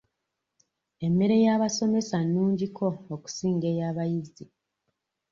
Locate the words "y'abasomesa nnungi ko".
1.45-2.87